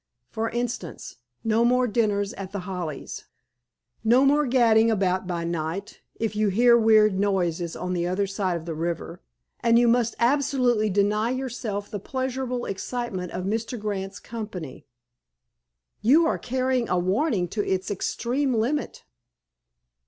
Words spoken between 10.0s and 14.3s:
absolutely deny yourself the pleasurable excitement of Mr. Grant's